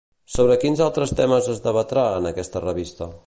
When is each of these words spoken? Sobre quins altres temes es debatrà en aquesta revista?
Sobre 0.35 0.55
quins 0.63 0.81
altres 0.85 1.13
temes 1.19 1.51
es 1.55 1.63
debatrà 1.67 2.07
en 2.21 2.31
aquesta 2.33 2.65
revista? 2.67 3.15